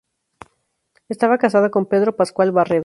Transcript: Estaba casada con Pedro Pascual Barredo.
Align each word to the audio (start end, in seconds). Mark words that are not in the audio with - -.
Estaba 1.09 1.37
casada 1.37 1.69
con 1.69 1.85
Pedro 1.85 2.15
Pascual 2.15 2.51
Barredo. 2.51 2.79